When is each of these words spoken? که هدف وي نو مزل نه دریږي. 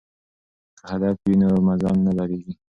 که 0.77 0.83
هدف 0.91 1.15
وي 1.23 1.33
نو 1.41 1.47
مزل 1.67 1.95
نه 2.05 2.11
دریږي. 2.17 2.53